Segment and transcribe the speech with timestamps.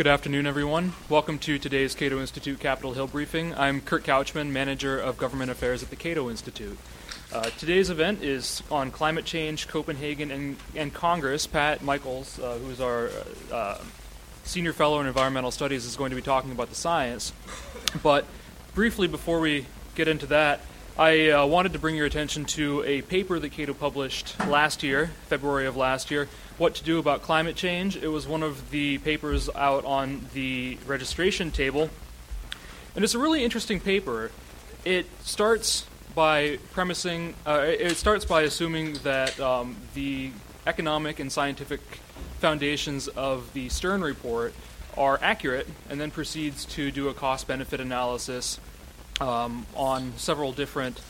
[0.00, 0.94] Good afternoon, everyone.
[1.10, 3.54] Welcome to today's Cato Institute Capitol Hill briefing.
[3.54, 6.78] I'm Kurt Couchman, Manager of Government Affairs at the Cato Institute.
[7.30, 11.46] Uh, today's event is on climate change, Copenhagen, and, and Congress.
[11.46, 13.10] Pat Michaels, uh, who is our
[13.52, 13.76] uh,
[14.44, 17.34] Senior Fellow in Environmental Studies, is going to be talking about the science.
[18.02, 18.24] But
[18.74, 20.62] briefly, before we get into that,
[20.98, 25.10] I uh, wanted to bring your attention to a paper that Cato published last year,
[25.26, 26.26] February of last year,
[26.60, 27.96] What to Do About Climate Change.
[27.96, 31.88] It was one of the papers out on the registration table.
[32.94, 34.30] And it's a really interesting paper.
[34.84, 40.32] It starts by premising, uh, it starts by assuming that um, the
[40.66, 41.80] economic and scientific
[42.40, 44.52] foundations of the Stern report
[44.98, 48.60] are accurate, and then proceeds to do a cost benefit analysis
[49.18, 51.00] um, on several different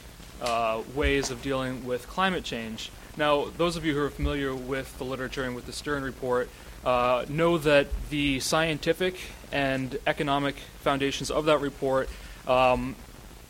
[0.41, 2.93] uh, ways of dealing with climate change.
[3.17, 6.49] Now, those of you who are familiar with the literature and with the Stern report
[6.85, 9.17] uh, know that the scientific
[9.53, 12.09] and economic foundations of that report
[12.47, 12.97] um,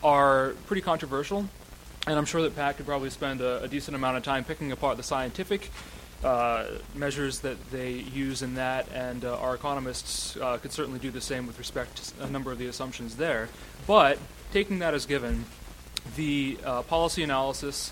[0.03, 1.47] are pretty controversial.
[2.07, 4.71] And I'm sure that Pat could probably spend a, a decent amount of time picking
[4.71, 5.69] apart the scientific
[6.23, 6.65] uh,
[6.95, 11.21] measures that they use in that, and uh, our economists uh, could certainly do the
[11.21, 13.49] same with respect to a number of the assumptions there.
[13.87, 14.19] But
[14.51, 15.45] taking that as given,
[16.15, 17.91] the uh, policy analysis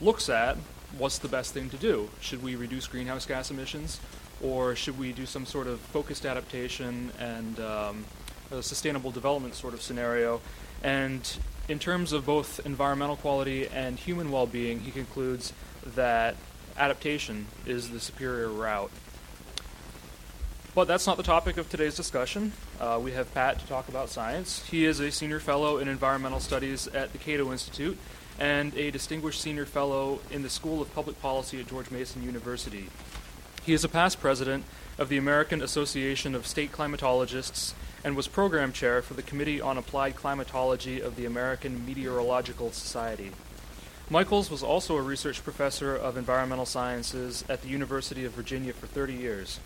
[0.00, 0.56] looks at
[0.98, 2.08] what's the best thing to do.
[2.20, 4.00] Should we reduce greenhouse gas emissions,
[4.42, 8.04] or should we do some sort of focused adaptation and um,
[8.50, 10.40] a sustainable development sort of scenario?
[10.82, 15.52] And in terms of both environmental quality and human well being, he concludes
[15.94, 16.36] that
[16.76, 18.90] adaptation is the superior route.
[20.74, 22.52] But that's not the topic of today's discussion.
[22.80, 24.64] Uh, we have Pat to talk about science.
[24.68, 27.96] He is a senior fellow in environmental studies at the Cato Institute
[28.38, 32.88] and a distinguished senior fellow in the School of Public Policy at George Mason University.
[33.64, 34.64] He is a past president
[34.98, 37.72] of the American Association of State Climatologists
[38.04, 43.30] and was program chair for the Committee on Applied Climatology of the American Meteorological Society.
[44.10, 48.86] Michaels was also a research professor of environmental sciences at the University of Virginia for
[48.86, 49.60] 30 years.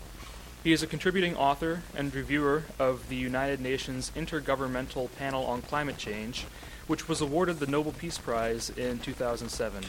[0.63, 5.99] He is a contributing author and reviewer of the United Nations Intergovernmental Panel on Climate
[5.99, 6.47] Change,
[6.89, 9.85] which was awarded the Nobel Peace Prize in 2007.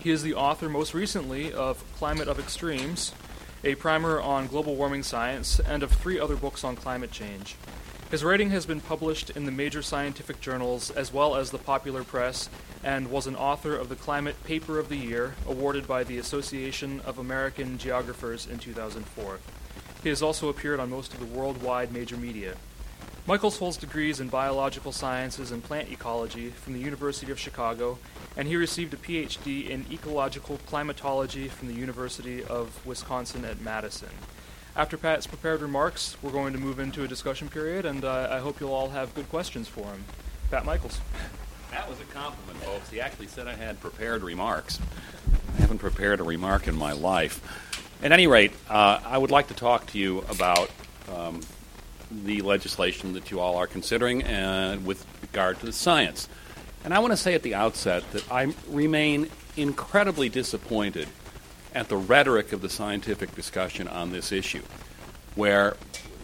[0.00, 3.12] He is the author, most recently, of Climate of Extremes,
[3.64, 7.56] a primer on global warming science, and of three other books on climate change.
[8.10, 12.04] His writing has been published in the major scientific journals as well as the popular
[12.04, 12.48] press,
[12.82, 17.00] and was an author of the Climate Paper of the Year, awarded by the Association
[17.00, 19.38] of American Geographers in 2004.
[20.02, 22.56] He has also appeared on most of the worldwide major media.
[23.26, 27.98] Michaels holds degrees in biological sciences and plant ecology from the University of Chicago,
[28.36, 34.08] and he received a PhD in ecological climatology from the University of Wisconsin at Madison.
[34.74, 38.38] After Pat's prepared remarks, we're going to move into a discussion period, and uh, I
[38.38, 40.04] hope you'll all have good questions for him.
[40.50, 41.00] Pat Michaels.
[41.70, 42.90] That was a compliment, folks.
[42.90, 44.80] He actually said I had prepared remarks.
[45.56, 47.40] I haven't prepared a remark in my life.
[48.02, 50.70] At any rate, uh, I would like to talk to you about
[51.14, 51.42] um,
[52.10, 56.28] the legislation that you all are considering and with regard to the science.
[56.84, 61.08] And I want to say at the outset that I remain incredibly disappointed
[61.74, 64.62] at the rhetoric of the scientific discussion on this issue,
[65.34, 65.76] where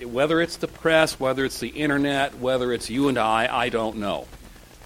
[0.02, 3.96] whether it's the press, whether it's the internet, whether it's you and I, I don't
[3.96, 4.26] know.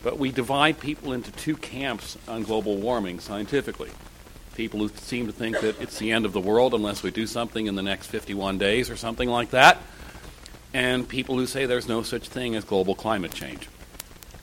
[0.03, 3.91] But we divide people into two camps on global warming scientifically
[4.61, 7.27] people who seem to think that it's the end of the world unless we do
[7.27, 9.79] something in the next 51 days or something like that,
[10.73, 13.69] and people who say there's no such thing as global climate change.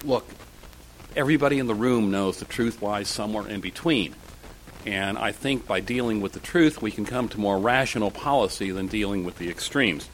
[0.04, 0.28] Look,
[1.16, 4.16] everybody in the room knows the truth lies somewhere in between.
[4.86, 8.72] And I think by dealing with the truth, we can come to more rational policy
[8.72, 10.10] than dealing with the extremes.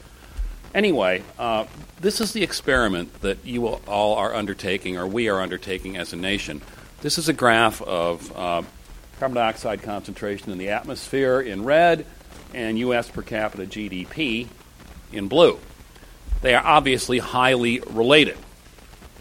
[0.74, 1.66] Anyway, uh,
[2.00, 6.16] this is the experiment that you all are undertaking, or we are undertaking as a
[6.16, 6.60] nation.
[7.02, 8.62] This is a graph of uh,
[9.20, 12.04] carbon dioxide concentration in the atmosphere in red,
[12.52, 13.08] and U.S.
[13.08, 14.48] per capita GDP
[15.12, 15.58] in blue.
[16.44, 18.36] They are obviously highly related.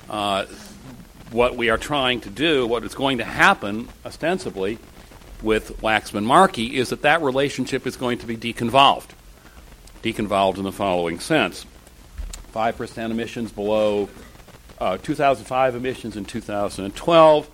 [0.10, 0.46] Uh,
[1.32, 4.78] what we are trying to do, what is going to happen ostensibly
[5.42, 9.12] with Waxman Markey, is that that relationship is going to be deconvolved.
[10.02, 11.66] Deconvolved in the following sense
[12.54, 14.10] 5% emissions below
[14.80, 17.50] uh, 2005 emissions in 2012,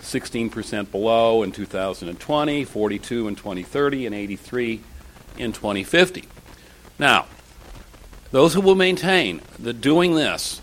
[0.00, 4.80] 16% below in 2020, 42 in 2030, and 83
[5.36, 6.24] in 2050.
[6.98, 7.26] Now,
[8.34, 10.60] those who will maintain that doing this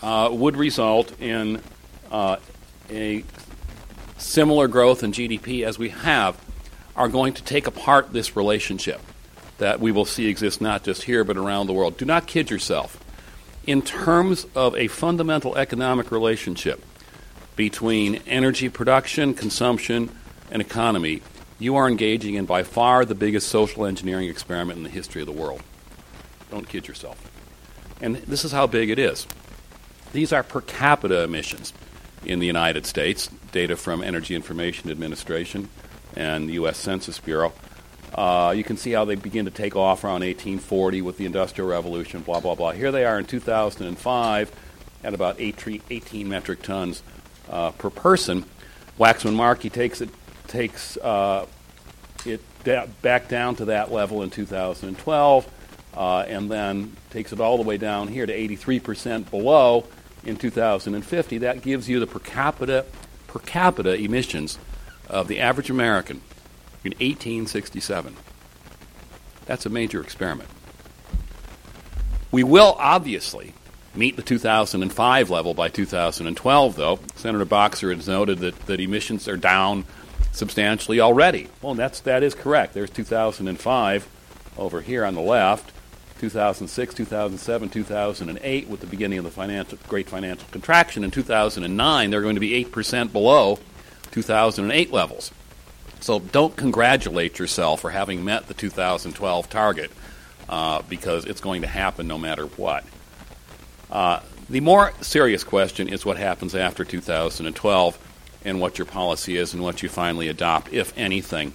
[0.00, 1.60] uh, would result in
[2.10, 2.36] uh,
[2.88, 3.22] a
[4.16, 6.42] similar growth in GDP as we have
[6.96, 8.98] are going to take apart this relationship.
[9.58, 11.98] that we will see exist not just here but around the world.
[11.98, 12.98] Do not kid yourself.
[13.66, 16.82] In terms of a fundamental economic relationship
[17.56, 20.08] between energy production, consumption,
[20.50, 21.20] and economy,
[21.58, 25.26] you are engaging in by far the biggest social engineering experiment in the history of
[25.26, 25.62] the world.
[26.52, 27.18] Don't kid yourself.
[28.02, 29.26] And this is how big it is.
[30.12, 31.72] These are per capita emissions
[32.26, 35.70] in the United States, data from Energy Information Administration
[36.14, 36.76] and the U.S.
[36.76, 37.54] Census Bureau.
[38.14, 41.66] Uh, you can see how they begin to take off around 1840 with the Industrial
[41.66, 42.72] Revolution, blah, blah, blah.
[42.72, 44.52] Here they are in 2005
[45.04, 47.02] at about 18 metric tons
[47.48, 48.44] uh, per person.
[49.00, 50.10] Waxman Markey takes it,
[50.48, 51.46] takes, uh,
[52.26, 55.50] it da- back down to that level in 2012
[55.94, 59.86] uh, and then takes it all the way down here to 83% below
[60.24, 61.38] in 2050.
[61.38, 62.86] That gives you the per capita,
[63.26, 64.58] per capita emissions
[65.08, 66.22] of the average American
[66.84, 68.16] in 1867.
[69.46, 70.48] That's a major experiment.
[72.30, 73.52] We will obviously
[73.94, 76.98] meet the 2005 level by 2012, though.
[77.14, 79.84] Senator Boxer has noted that, that emissions are down
[80.32, 81.48] substantially already.
[81.60, 82.72] Well, that's, that is correct.
[82.72, 84.08] There's 2005
[84.56, 85.72] over here on the left.
[86.22, 91.02] 2006, 2007, 2008, with the beginning of the financial, great financial contraction.
[91.02, 93.58] In 2009, they're going to be 8% below
[94.12, 95.32] 2008 levels.
[95.98, 99.90] So don't congratulate yourself for having met the 2012 target
[100.48, 102.84] uh, because it's going to happen no matter what.
[103.90, 107.98] Uh, the more serious question is what happens after 2012
[108.44, 111.52] and what your policy is and what you finally adopt, if anything.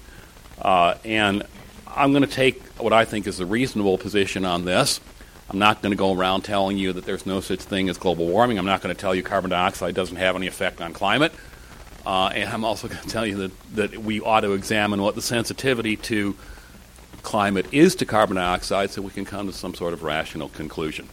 [0.62, 1.44] Uh, and
[1.88, 5.00] I'm going to take what I think is a reasonable position on this.
[5.50, 8.27] I'm not going to go around telling you that there's no such thing as global
[8.27, 8.59] warming.
[8.59, 11.33] I'm not going to tell you carbon dioxide doesn't have any effect on climate.
[12.06, 15.15] Uh, and I'm also going to tell you that, that we ought to examine what
[15.15, 16.35] the sensitivity to
[17.24, 21.07] climate is to carbon dioxide so we can come to some sort of rational conclusion.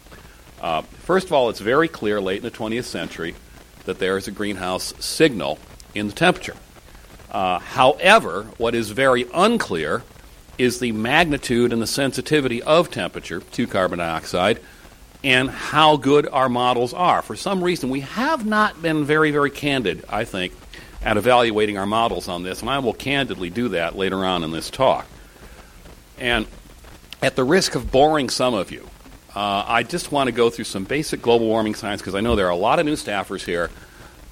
[0.61, 3.35] Uh, first of all, it's very clear late in the 20th century
[3.85, 5.59] that there is a greenhouse signal
[5.93, 6.55] in the temperature.
[7.31, 10.03] Uh, however, what is very unclear
[10.57, 14.59] is the magnitude and the sensitivity of temperature to carbon dioxide
[15.23, 17.21] and how good our models are.
[17.21, 20.53] For some reason, we have not been very, very candid, I think,
[21.01, 24.51] at evaluating our models on this, and I will candidly do that later on in
[24.51, 25.07] this talk.
[26.19, 26.45] And
[27.21, 28.87] at the risk of boring some of you,
[29.35, 32.35] uh, I just want to go through some basic global warming science because I know
[32.35, 33.69] there are a lot of new staffers here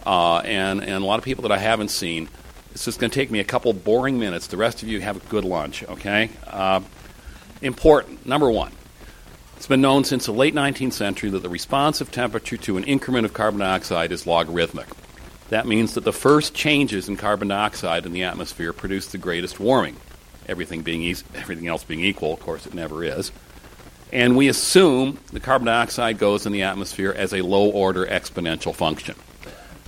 [0.06, 2.30] uh, and, and a lot of people that I haven't seen.
[2.74, 4.48] This is going to take me a couple boring minutes.
[4.48, 6.32] The rest of you have a good lunch, okay?
[6.48, 6.82] Uh,
[7.62, 8.26] important.
[8.26, 8.72] Number one,
[9.58, 12.84] it's been known since the late 19th century that the response of temperature to an
[12.84, 14.88] increment of carbon dioxide is logarithmic.
[15.50, 19.60] That means that the first changes in carbon dioxide in the atmosphere produce the greatest
[19.60, 19.96] warming.
[20.48, 23.32] Everything being e- everything else being equal, of course, it never is.
[24.12, 28.74] And we assume the carbon dioxide goes in the atmosphere as a low order exponential
[28.74, 29.16] function.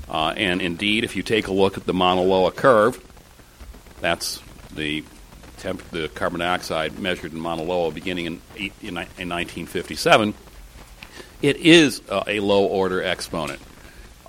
[0.09, 3.03] Uh, and indeed, if you take a look at the Mauna Loa curve,
[4.01, 4.41] that's
[4.73, 5.03] the
[5.57, 10.33] temp- the carbon dioxide measured in Mauna Loa beginning in, in, in 1957.
[11.41, 13.59] It is a low order exponent.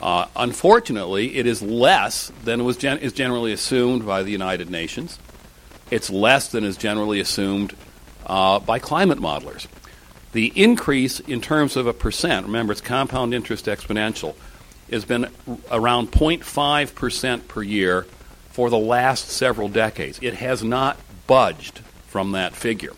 [0.00, 5.18] Uh, unfortunately, it is less than was gen- is generally assumed by the United Nations.
[5.90, 7.74] It's less than is generally assumed
[8.26, 9.66] uh, by climate modelers.
[10.32, 14.34] The increase in terms of a percent, remember it's compound interest exponential,
[14.94, 15.28] has been
[15.70, 18.06] around 0.5% per year
[18.50, 20.18] for the last several decades.
[20.22, 22.92] It has not budged from that figure,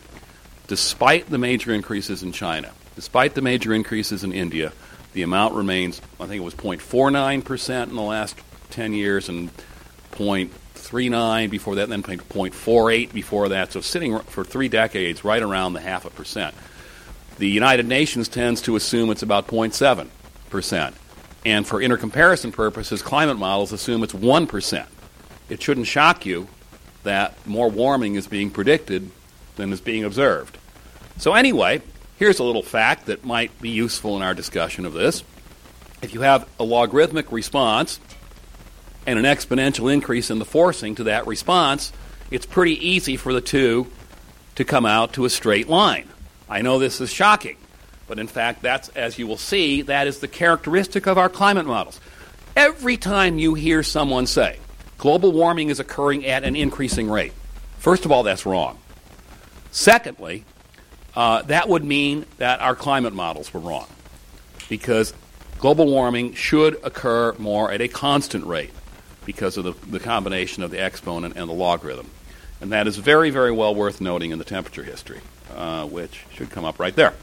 [0.67, 4.71] despite the major increases in China, despite the major increases in India.
[5.13, 8.37] The amount remains, I think it was 0.49% in the last
[8.69, 9.49] 10 years and
[10.11, 13.73] 0.39 before that, and then 0.48 before that.
[13.73, 16.53] So sitting for three decades right around the half a percent.
[17.39, 20.93] The United Nations tends to assume it's about 0.7%.
[21.45, 24.85] And for intercomparison purposes, climate models assume it's 1%.
[25.49, 26.47] It shouldn't shock you
[27.03, 29.09] that more warming is being predicted
[29.55, 30.57] than is being observed.
[31.17, 31.81] So, anyway,
[32.17, 35.23] here's a little fact that might be useful in our discussion of this.
[36.01, 37.99] If you have a logarithmic response
[39.05, 41.91] and an exponential increase in the forcing to that response,
[42.31, 43.87] it's pretty easy for the two
[44.55, 46.07] to come out to a straight line.
[46.49, 47.57] I know this is shocking,
[48.09, 51.65] but in fact, that's, as you will see, that is the characteristic of our climate
[51.65, 52.01] models.
[52.57, 54.59] Every time you hear someone say,
[54.97, 57.31] global warming is occurring at an increasing rate,
[57.77, 58.77] first of all, that's wrong.
[59.71, 60.43] Secondly,
[61.15, 63.87] uh, that would mean that our climate models were wrong
[64.67, 65.13] because
[65.59, 68.71] global warming should occur more at a constant rate
[69.25, 72.09] because of the, the combination of the exponent and the logarithm.
[72.59, 75.21] And that is very, very well worth noting in the temperature history.
[75.55, 77.13] uh, which should come up right there.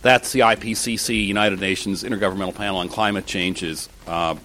[0.00, 4.36] That's the IPCC, United Nations Intergovernmental Panel on Climate Change's uh,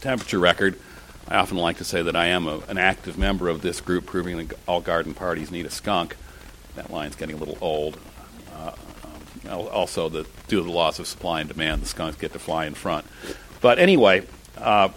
[0.00, 0.78] temperature record.
[1.26, 4.06] I often like to say that I am a, an active member of this group,
[4.06, 6.16] proving that all garden parties need a skunk.
[6.76, 7.98] That line's getting a little old.
[8.54, 8.72] Uh,
[9.48, 12.38] um, also, the, due to the laws of supply and demand, the skunks get to
[12.38, 13.06] fly in front.
[13.60, 14.24] But anyway,
[14.56, 14.90] uh,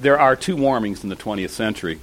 [0.00, 1.98] there are two warmings in the 20th century.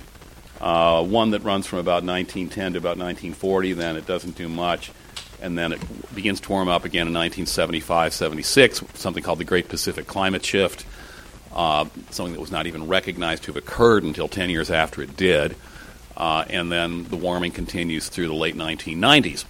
[0.59, 4.91] Uh, one that runs from about 1910 to about 1940, then it doesn't do much,
[5.41, 9.69] and then it begins to warm up again in 1975 76, something called the Great
[9.69, 10.85] Pacific Climate Shift,
[11.53, 15.15] uh, something that was not even recognized to have occurred until 10 years after it
[15.15, 15.55] did.
[16.15, 19.45] Uh, and then the warming continues through the late 1990s.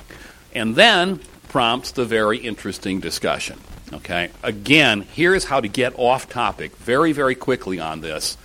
[0.54, 3.60] And then prompts the very interesting discussion.
[3.94, 8.38] Okay, again, here's how to get off topic very, very quickly on this,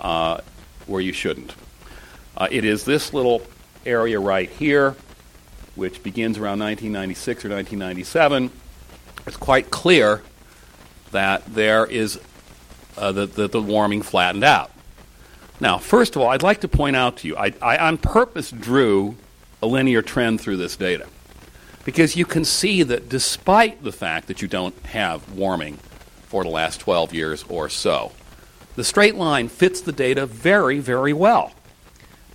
[0.00, 0.40] uh,
[0.86, 1.54] where you shouldn't.
[2.36, 3.42] Uh, it is this little
[3.86, 4.96] area right here,
[5.78, 8.50] which begins around 1996 or 1997.
[9.26, 10.22] It's quite clear
[11.12, 12.20] that there is
[12.96, 14.72] uh, that the, the warming flattened out.
[15.60, 18.50] Now, first of all, I'd like to point out to you, I, I on purpose
[18.50, 19.16] drew
[19.62, 21.06] a linear trend through this data
[21.84, 25.76] because you can see that despite the fact that you don't have warming
[26.26, 28.12] for the last 12 years or so,
[28.74, 31.52] the straight line fits the data very, very well.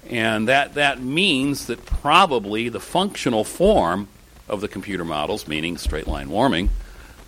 [0.09, 4.07] And that, that means that probably the functional form
[4.47, 6.69] of the computer models, meaning straight line warming,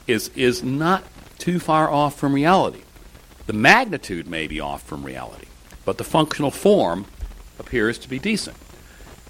[0.07, 1.03] is, is not
[1.37, 2.81] too far off from reality.
[3.47, 5.47] The magnitude may be off from reality,
[5.85, 7.05] but the functional form
[7.59, 8.57] appears to be decent.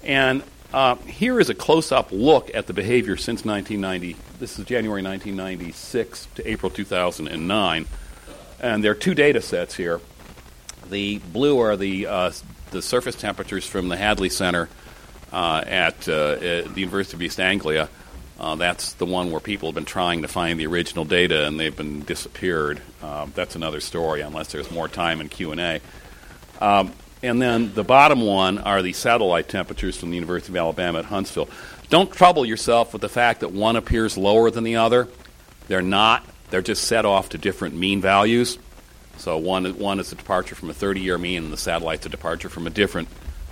[0.02, 4.16] And uh, here is a close up look at the behavior since 1990.
[4.38, 7.86] This is January 1996 to April 2009.
[8.60, 10.00] And there are two data sets here.
[10.90, 12.32] The blue are the, uh,
[12.70, 14.68] the surface temperatures from the Hadley Center
[15.32, 17.88] uh, at, uh, at, the University of East Anglia.
[18.38, 21.58] Uh, that's the one where people have been trying to find the original data and
[21.58, 22.80] they've been disappeared.
[23.02, 25.80] Uh, that's another story, unless there's more time in Q and A.
[26.60, 26.92] Um,
[27.22, 31.06] and then the bottom one are the satellite temperatures from the University of Alabama at
[31.06, 31.48] Huntsville.
[31.88, 35.08] Don't trouble yourself with the fact that one appears lower than the other.
[35.68, 36.24] They're not.
[36.50, 38.58] They're just set off to different mean values.
[39.18, 42.48] So one, one is a departure from a 30-year mean, and the satellite's a departure
[42.48, 43.08] from a different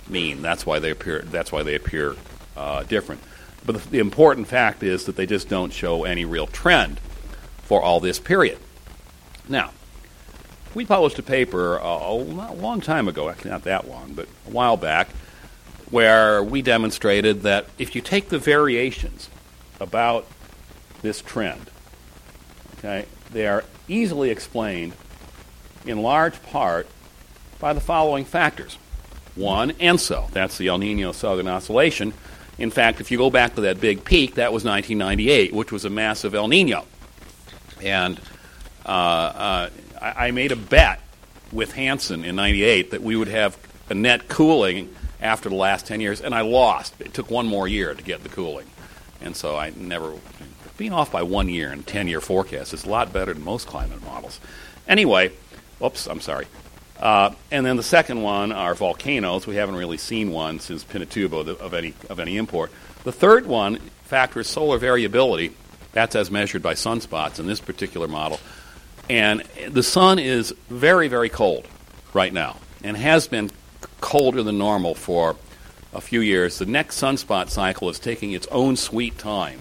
[0.07, 0.41] mean.
[0.41, 1.21] That's why they appear.
[1.21, 2.15] That's why they appear
[2.55, 3.21] uh, different.
[3.65, 6.99] But the, the important fact is that they just don't show any real trend
[7.63, 8.59] for all this period.
[9.49, 9.71] Now,
[10.73, 14.51] we published a paper uh, a long time ago, actually not that long, but a
[14.51, 15.09] while back,
[15.89, 19.29] where we demonstrated that if you take the variations
[19.79, 20.27] about
[21.01, 21.69] this trend,
[22.77, 24.93] okay, they are easily explained
[25.87, 26.87] in large part
[27.59, 28.77] by the following factors.
[29.35, 32.13] One, ENSO, that's the El Nino Southern Oscillation,
[32.57, 35.85] in fact, if you go back to that big peak, that was 1998, which was
[35.85, 36.85] a massive El Nino.
[37.81, 38.19] And
[38.85, 39.69] uh, uh,
[40.01, 41.01] I, I made a bet
[41.51, 43.57] with Hansen in 98 that we would have
[43.89, 46.99] a net cooling after the last 10 years, and I lost.
[46.99, 48.67] It took one more year to get the cooling.
[49.21, 50.13] And so I never,
[50.77, 53.67] being off by one year in 10 year forecast is a lot better than most
[53.67, 54.39] climate models.
[54.87, 55.31] Anyway,
[55.83, 56.47] oops, I'm sorry.
[56.99, 59.45] Uh, and then the second one are volcanoes.
[59.45, 62.71] We haven't really seen one since Pinatubo of any, of any import.
[63.03, 65.53] The third one factor is solar variability.
[65.91, 68.39] That's as measured by sunspots in this particular model.
[69.09, 71.67] And the sun is very, very cold
[72.13, 73.51] right now and has been
[74.01, 75.35] colder than normal for
[75.93, 76.59] a few years.
[76.59, 79.59] The next sunspot cycle is taking its own sweet time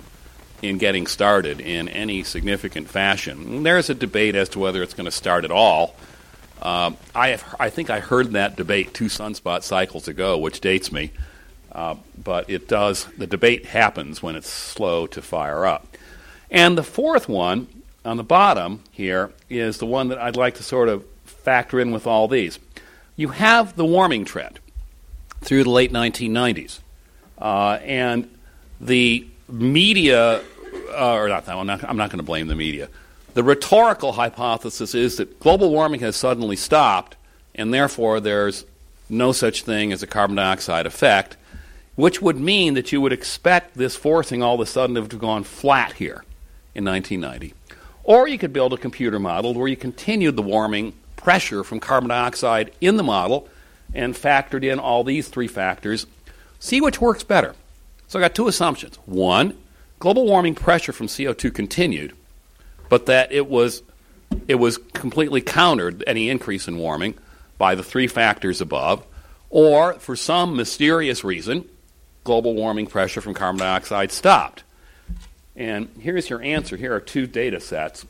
[0.68, 3.62] in getting started in any significant fashion.
[3.62, 5.94] There's a debate as to whether it's going to start at all.
[6.62, 10.90] Um, I, have, I think I heard that debate two sunspot cycles ago, which dates
[10.90, 11.12] me.
[11.70, 15.96] Uh, but it does, the debate happens when it's slow to fire up.
[16.50, 17.66] And the fourth one
[18.04, 21.90] on the bottom here is the one that I'd like to sort of factor in
[21.90, 22.58] with all these.
[23.16, 24.60] You have the warming trend
[25.40, 26.80] through the late 1990s.
[27.36, 28.30] Uh, and
[28.80, 30.42] the media,
[30.94, 32.88] uh, or not that one, I'm not, I'm not going to blame the media.
[33.34, 37.16] The rhetorical hypothesis is that global warming has suddenly stopped,
[37.54, 38.64] and therefore there's
[39.08, 41.36] no such thing as a carbon dioxide effect,
[41.96, 45.18] which would mean that you would expect this forcing all of a sudden to have
[45.18, 46.24] gone flat here
[46.74, 47.54] in 1990.
[48.04, 52.10] Or you could build a computer model where you continued the warming pressure from carbon
[52.10, 53.48] dioxide in the model
[53.94, 56.06] and factored in all these three factors.
[56.58, 57.54] See which works better.
[58.08, 58.96] So I got two assumptions.
[59.06, 59.56] One,
[60.04, 62.14] global warming pressure from CO2 continued
[62.90, 63.82] but that it was
[64.46, 67.14] it was completely countered any increase in warming
[67.56, 69.02] by the three factors above,
[69.48, 71.64] or for some mysterious reason,
[72.22, 74.62] global warming pressure from carbon dioxide stopped?
[75.56, 76.76] And here's your answer.
[76.76, 78.04] Here are two data sets.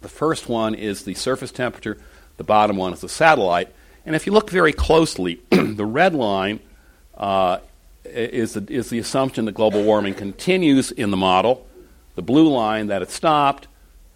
[0.00, 1.98] The first one is the surface temperature,
[2.36, 3.72] the bottom one is the satellite.
[4.04, 6.58] And if you look very closely, the red line
[7.16, 7.60] uh,
[8.04, 11.66] is, the, is the assumption that global warming continues in the model,
[12.14, 13.68] the blue line that it stopped,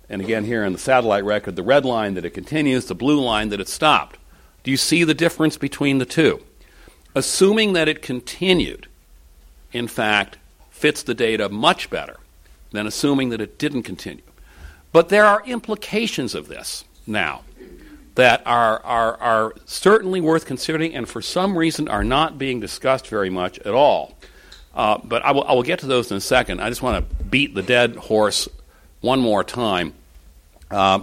[0.09, 3.21] and again here in the satellite record, the red line that it continues, the blue
[3.21, 4.19] line that it stopped.
[4.63, 6.43] Do you see the difference between the two?
[7.15, 8.87] Assuming that it continued,
[9.73, 10.39] in fact,
[10.71, 12.19] fits the data much better
[12.73, 14.23] than assuming that it didn't continue.
[14.93, 17.43] But there are implications of this now
[18.17, 23.07] that are, are, are certainly worth considering and for some reason are not being discussed
[23.09, 24.17] very much at all.
[24.75, 26.61] Uh, but I will, I will get to those in a second.
[26.61, 28.49] I just want to beat the dead horse
[29.01, 29.95] one more time.
[30.71, 31.01] Uh,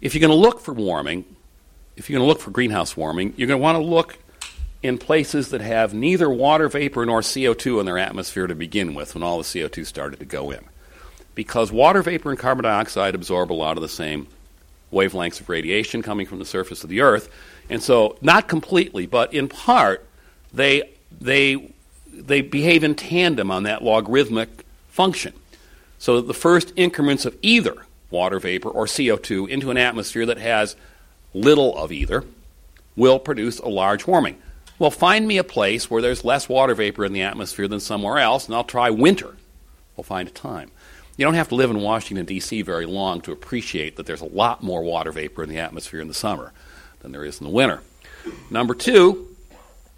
[0.00, 1.24] if you're going to look for warming,
[1.96, 4.18] if you're going to look for greenhouse warming, you're going to want to look
[4.82, 9.14] in places that have neither water vapor nor CO2 in their atmosphere to begin with
[9.14, 10.64] when all the CO2 started to go in.
[11.34, 14.26] Because water vapor and carbon dioxide absorb a lot of the same
[14.92, 17.28] wavelengths of radiation coming from the surface of the Earth.
[17.68, 20.06] And so, not completely, but in part,
[20.52, 21.72] they, they,
[22.12, 25.32] they behave in tandem on that logarithmic function.
[25.98, 30.74] So, the first increments of either water vapor or CO2 into an atmosphere that has
[31.32, 32.24] little of either
[32.96, 34.36] will produce a large warming.
[34.78, 38.18] Well, find me a place where there's less water vapor in the atmosphere than somewhere
[38.18, 39.36] else, and I'll try winter.
[39.96, 40.70] We'll find a time.
[41.20, 42.62] You don't have to live in Washington, D.C.
[42.62, 46.08] very long to appreciate that there's a lot more water vapor in the atmosphere in
[46.08, 46.54] the summer
[47.00, 47.82] than there is in the winter.
[48.48, 49.36] Number two,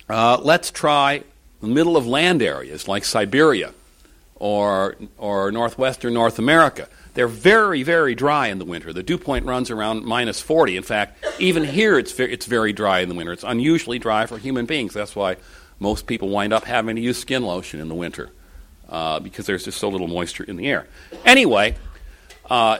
[0.09, 1.23] uh, let's try
[1.61, 3.73] the middle of land areas like Siberia
[4.35, 6.89] or, or northwestern North America.
[7.15, 8.93] They're very, very dry in the winter.
[8.93, 10.77] The dew point runs around minus 40.
[10.77, 13.33] In fact, even here it's, it's very dry in the winter.
[13.33, 14.93] It's unusually dry for human beings.
[14.93, 15.37] That's why
[15.79, 18.31] most people wind up having to use skin lotion in the winter
[18.93, 20.87] uh, because there's just so little moisture in the air.
[21.25, 21.75] Anyway,
[22.51, 22.79] uh,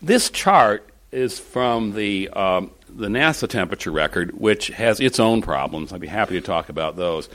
[0.00, 5.92] this chart is from the, um, the NASA temperature record, which has its own problems.
[5.92, 7.28] I'd be happy to talk about those.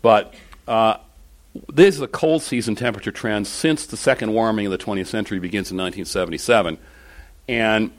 [0.00, 0.34] But
[0.66, 0.96] uh,
[1.72, 5.38] this is a cold season temperature trend since the second warming of the 20th century
[5.38, 6.78] begins in 1977.
[7.48, 7.90] And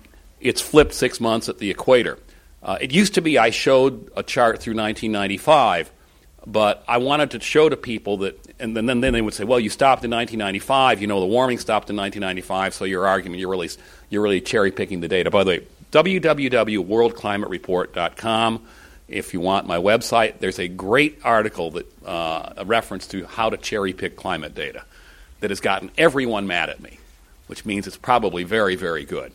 [0.42, 2.18] it's flipped six months at the equator.
[2.64, 5.92] Uh, it used to be I showed a chart through 1995
[6.46, 9.60] but I wanted to show to people that, and then, then they would say, well,
[9.60, 11.02] you stopped in 1995.
[11.02, 13.70] You know, the warming stopped in 1995, so your argument, you're really,
[14.10, 15.32] you're really cherry picking the data.
[15.32, 18.62] By the way, www.worldclimatereport.com.
[19.08, 23.50] If you want my website, there's a great article that uh, a reference to how
[23.50, 24.84] to cherry pick climate data
[25.40, 27.00] that has gotten everyone mad at me,
[27.48, 29.32] which means it's probably very, very good.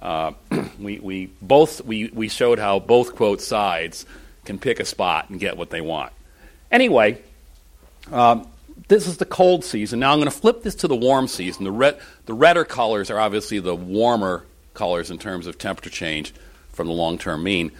[0.00, 0.32] Uh,
[0.78, 4.04] we, we both we, we showed how both quote sides
[4.44, 6.12] can pick a spot and get what they want.
[6.74, 7.16] Anyway,
[8.10, 8.48] um,
[8.88, 10.00] this is the cold season.
[10.00, 11.62] Now I'm going to flip this to the warm season.
[11.62, 16.34] The, red, the redder colors are obviously the warmer colors in terms of temperature change
[16.72, 17.70] from the long term mean.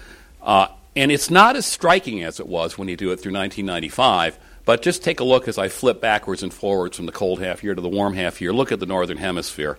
[0.40, 4.38] Uh, and it's not as striking as it was when you do it through 1995.
[4.64, 7.64] But just take a look as I flip backwards and forwards from the cold half
[7.64, 8.52] year to the warm half year.
[8.52, 9.76] Look at the northern hemisphere.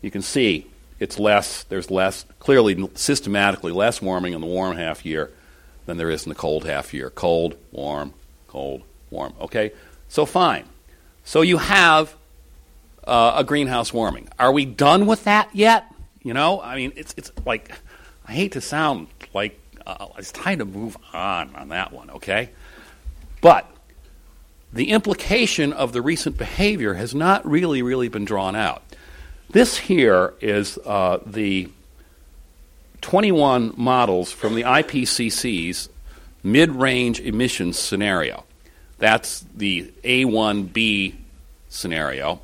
[0.00, 0.66] You can see
[0.98, 5.30] it's less, there's less, clearly, systematically less warming in the warm half year
[5.84, 7.10] than there is in the cold half year.
[7.10, 8.14] Cold, warm,
[8.56, 9.34] cold, warm.
[9.38, 9.72] Okay?
[10.08, 10.64] So fine.
[11.24, 12.16] So you have
[13.06, 14.30] uh, a greenhouse warming.
[14.38, 15.84] Are we done with that yet?
[16.22, 17.70] You know, I mean, it's, it's like,
[18.26, 22.48] I hate to sound like uh, it's time to move on on that one, okay?
[23.42, 23.70] But
[24.72, 28.82] the implication of the recent behavior has not really, really been drawn out.
[29.50, 31.68] This here is uh, the
[33.02, 35.90] 21 models from the IPCC's
[36.42, 38.45] mid range emissions scenario.
[38.98, 41.14] That's the A1B
[41.68, 42.40] scenario.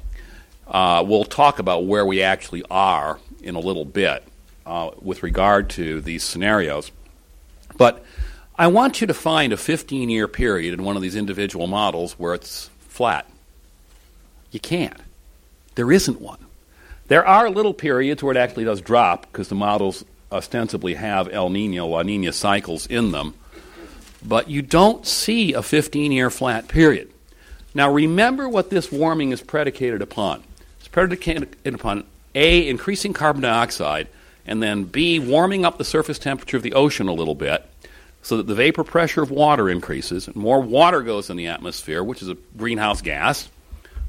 [0.66, 4.24] Uh, we'll talk about where we actually are in a little bit
[4.66, 6.90] uh, with regard to these scenarios.
[7.76, 8.04] But
[8.56, 12.12] I want you to find a 15 year period in one of these individual models
[12.18, 13.26] where it's flat.
[14.50, 15.00] You can't.
[15.74, 16.38] There isn't one.
[17.08, 21.50] There are little periods where it actually does drop because the models ostensibly have El
[21.50, 23.34] Nino, La Nina cycles in them
[24.24, 27.10] but you don't see a 15 year flat period.
[27.74, 30.42] Now, remember what this warming is predicated upon.
[30.78, 32.04] It's predicated upon
[32.34, 34.08] A, increasing carbon dioxide,
[34.46, 37.66] and then B, warming up the surface temperature of the ocean a little bit
[38.22, 42.04] so that the vapor pressure of water increases, and more water goes in the atmosphere,
[42.04, 43.48] which is a greenhouse gas,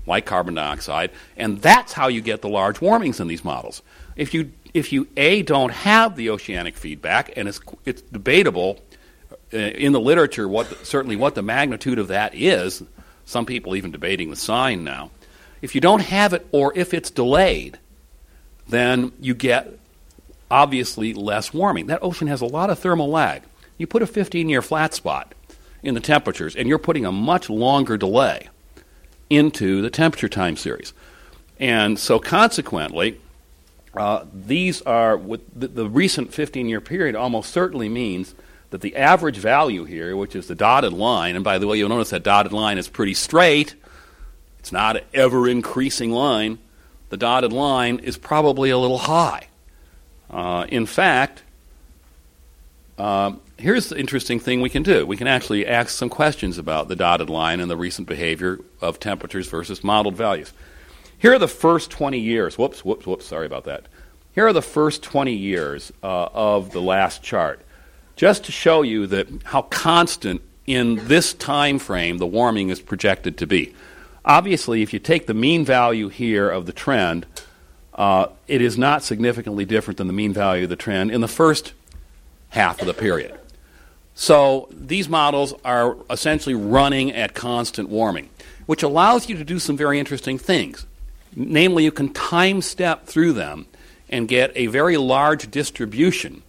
[0.05, 3.81] like carbon dioxide, and that's how you get the large warmings in these models.
[4.15, 8.79] If you, if you A, don't have the oceanic feedback, and it's, it's debatable
[9.57, 12.83] in the literature what the, certainly what the magnitude of that is.
[13.25, 15.11] Some people even debating the sign now.
[15.61, 17.79] If you don't have it, or if it's delayed,
[18.67, 19.79] then you get
[20.51, 21.87] obviously less warming.
[21.87, 23.43] That ocean has a lot of thermal lag.
[23.77, 25.33] You put a 15 year flat spot
[25.81, 28.49] in the temperatures, and you're putting a much longer delay
[29.29, 30.93] into the temperature time series.
[31.59, 33.19] And so, consequently,
[33.95, 35.17] uh, these are
[35.55, 38.35] the, the recent 15 year period almost certainly means
[38.73, 41.89] that the average value here, which is the dotted line, and by the way, you'll
[41.89, 43.75] notice that dotted line is pretty straight,
[44.57, 46.57] it's not an ever increasing line.
[47.09, 49.45] The dotted line is probably a little high.
[50.27, 51.43] Uh, in fact,
[52.97, 55.05] uh, here's the interesting thing we can do.
[55.05, 58.99] We can actually ask some questions about the dotted line and the recent behavior of
[58.99, 60.51] temperatures versus modeled values.
[61.19, 62.57] Here are the first 20 years.
[62.57, 63.85] Whoops, whoops, whoops, sorry about that.
[64.33, 67.61] Here are the first 20 years uh, of the last chart,
[68.15, 73.37] just to show you that how constant in this time frame the warming is projected
[73.37, 73.73] to be.
[74.25, 77.25] Obviously, if you take the mean value here of the trend,
[77.95, 81.27] uh, it is not significantly different than the mean value of the trend in the
[81.27, 81.73] first
[82.49, 83.37] half of the period.
[84.15, 88.29] So these models are essentially running at constant warming,
[88.65, 90.85] which allows you to do some very interesting things.
[91.35, 93.65] Namely, you can time step through them
[94.07, 96.43] and get a very large distribution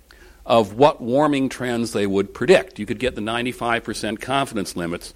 [0.47, 2.79] of what warming trends they would predict.
[2.79, 5.15] You could get the 95% confidence limits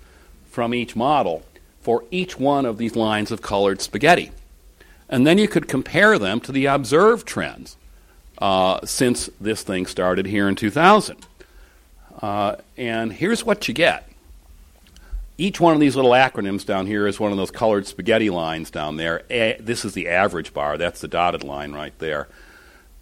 [0.51, 1.43] from each model
[1.81, 4.31] for each one of these lines of colored spaghetti.
[5.09, 7.77] And then you could compare them to the observed trends
[8.39, 11.17] uh, since this thing started here in 2000.
[12.21, 14.09] Uh, and here's what you get
[15.39, 18.71] each one of these little acronyms down here is one of those colored spaghetti lines
[18.73, 19.23] down there.
[19.31, 20.77] A- this is the average bar.
[20.77, 22.27] That's the dotted line right there.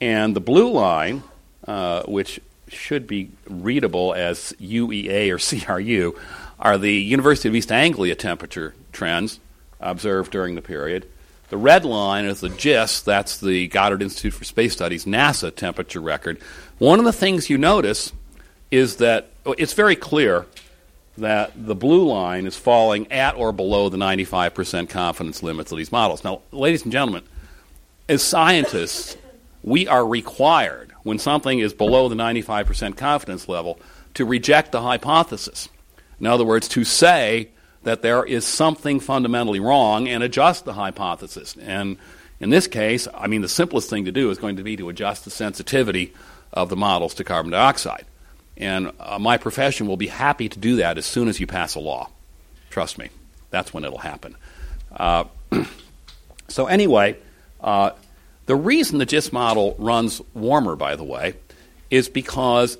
[0.02, 1.22] And the blue line,
[1.66, 6.18] uh, which should be readable as UEA or CRU,
[6.58, 9.40] are the University of East Anglia temperature trends
[9.80, 11.06] observed during the period.
[11.48, 16.00] The red line is the GISS, that's the Goddard Institute for Space Studies NASA temperature
[16.00, 16.40] record.
[16.78, 18.12] One of the things you notice
[18.70, 20.46] is that it's very clear
[21.18, 25.92] that the blue line is falling at or below the 95% confidence limits of these
[25.92, 26.24] models.
[26.24, 27.22] Now, ladies and gentlemen,
[28.08, 29.16] as scientists,
[29.66, 33.78] we are required, when something is below the 95% confidence level,
[34.14, 35.68] to reject the hypothesis.
[36.20, 37.50] In other words, to say
[37.82, 41.56] that there is something fundamentally wrong and adjust the hypothesis.
[41.60, 41.98] And
[42.38, 44.88] in this case, I mean, the simplest thing to do is going to be to
[44.88, 46.14] adjust the sensitivity
[46.52, 48.06] of the models to carbon dioxide.
[48.56, 51.74] And uh, my profession will be happy to do that as soon as you pass
[51.74, 52.08] a law.
[52.70, 53.10] Trust me,
[53.50, 54.36] that's when it'll happen.
[54.94, 55.24] Uh,
[56.48, 57.16] so, anyway,
[57.60, 57.90] uh,
[58.46, 61.34] the reason the GISS model runs warmer, by the way,
[61.90, 62.78] is because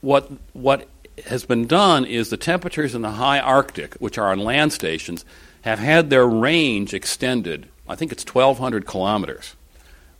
[0.00, 0.88] what, what
[1.26, 5.24] has been done is the temperatures in the high Arctic, which are on land stations,
[5.62, 7.68] have had their range extended.
[7.88, 9.56] I think it's 1,200 kilometers,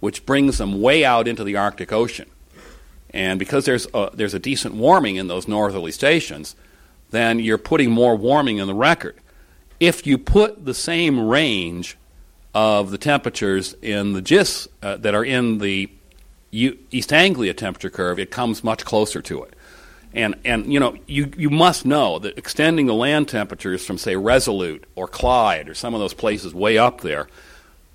[0.00, 2.28] which brings them way out into the Arctic Ocean.
[3.10, 6.56] And because there's a, there's a decent warming in those northerly stations,
[7.10, 9.16] then you're putting more warming in the record.
[9.78, 11.96] If you put the same range
[12.56, 15.90] of the temperatures in the GISS uh, that are in the
[16.52, 19.52] U- East Anglia temperature curve, it comes much closer to it.
[20.14, 24.16] And, and you know, you, you must know that extending the land temperatures from, say,
[24.16, 27.28] Resolute or Clyde or some of those places way up there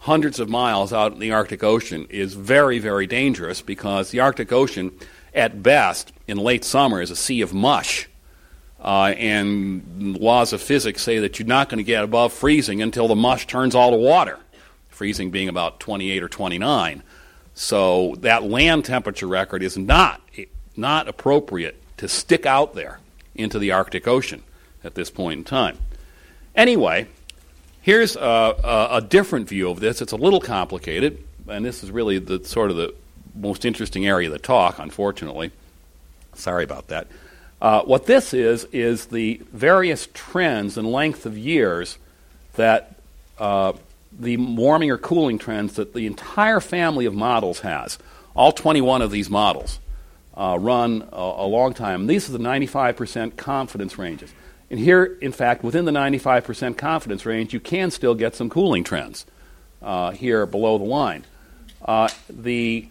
[0.01, 4.51] hundreds of miles out in the Arctic Ocean is very, very dangerous because the Arctic
[4.51, 4.91] Ocean,
[5.33, 8.07] at best, in late summer, is a sea of mush.
[8.83, 13.07] Uh, and laws of physics say that you're not going to get above freezing until
[13.07, 14.39] the mush turns all to water,
[15.01, 17.01] freezing being about 28 or 29.
[17.55, 20.21] So that land temperature record is not,
[20.77, 22.99] not appropriate to stick out there
[23.33, 24.43] into the Arctic Ocean
[24.83, 25.79] at this point in time.
[26.55, 27.07] Anyway,
[27.81, 30.03] Here's a, a, a, different view of this.
[30.03, 32.93] It's a little complicated, and this is really the sort of the
[33.33, 35.49] most interesting area of the talk, unfortunately.
[36.35, 37.07] Sorry about that.
[37.59, 41.97] Uh, what this is, is the various trends and length of years
[42.53, 42.97] that
[43.39, 43.73] uh,
[44.17, 47.97] the warming or cooling trends that the entire family of models has.
[48.35, 49.79] All 21 of these models
[50.35, 52.07] uh, run a, a long time.
[52.07, 54.33] These are the 95% confidence ranges.
[54.69, 58.83] And here, in fact, within the 95% confidence range, you can still get some cooling
[58.83, 59.25] trends
[59.81, 61.25] uh, here below the line.
[61.83, 62.87] Uh, the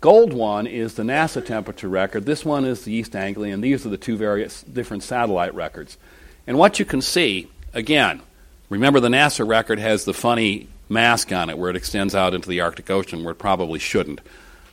[0.00, 2.24] gold one is the NASA temperature record.
[2.24, 3.60] This one is the East Anglian.
[3.60, 5.98] These are the two various different satellite records.
[6.46, 8.22] And what you can see, again,
[8.70, 12.48] remember the NASA record has the funny mask on it where it extends out into
[12.48, 14.20] the Arctic Ocean where it probably shouldn't.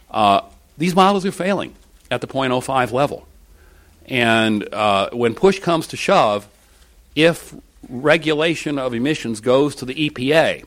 [0.09, 0.41] Uh,
[0.77, 1.75] these models are failing
[2.09, 3.27] at the 0.05 level.
[4.05, 6.47] And uh, when push comes to shove,
[7.15, 7.53] if
[7.89, 10.63] regulation of emissions goes to the EPA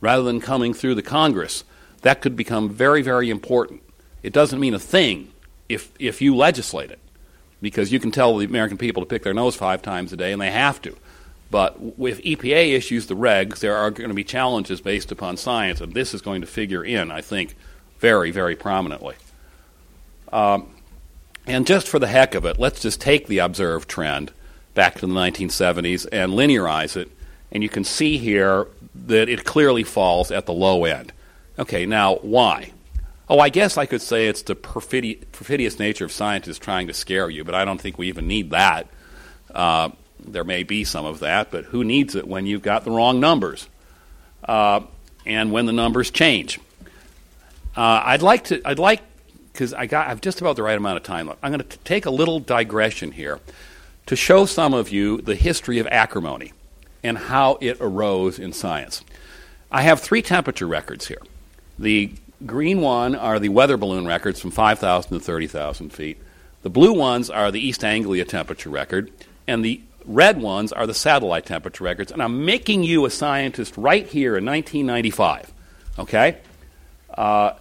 [0.00, 1.62] rather than coming through the Congress,
[2.02, 3.82] that could become very, very important.
[4.22, 5.30] It doesn't mean a thing
[5.68, 6.98] if, if you legislate it,
[7.62, 10.32] because you can tell the American people to pick their nose five times a day,
[10.32, 10.96] and they have to.
[11.50, 15.80] But if EPA issues the regs, there are going to be challenges based upon science,
[15.80, 17.56] and this is going to figure in, I think,
[17.98, 19.16] very, very prominently.
[20.32, 20.68] Um,
[21.46, 24.32] and just for the heck of it, let's just take the observed trend
[24.74, 27.10] back to the 1970s and linearize it,
[27.50, 31.12] and you can see here that it clearly falls at the low end.
[31.58, 32.72] Okay, now why?
[33.28, 36.94] Oh, I guess I could say it's the perfidi- perfidious nature of scientists trying to
[36.94, 38.86] scare you, but I don't think we even need that.
[39.52, 39.90] Uh,
[40.26, 43.20] there may be some of that, but who needs it when you've got the wrong
[43.20, 43.68] numbers
[44.44, 44.80] uh,
[45.26, 46.58] and when the numbers change?
[47.76, 48.60] Uh, I'd like to.
[48.64, 49.02] I'd like
[49.52, 50.08] because I got.
[50.08, 51.38] I've just about the right amount of time left.
[51.42, 53.38] I'm going to take a little digression here
[54.06, 56.52] to show some of you the history of acrimony
[57.02, 59.04] and how it arose in science.
[59.70, 61.22] I have three temperature records here.
[61.78, 62.12] The
[62.44, 66.18] green one are the weather balloon records from 5,000 to 30,000 feet.
[66.62, 69.10] The blue ones are the East Anglia temperature record,
[69.46, 72.12] and the red ones are the satellite temperature records.
[72.12, 75.52] And I'm making you a scientist right here in 1995.
[75.98, 76.38] Okay?
[77.12, 77.52] Uh,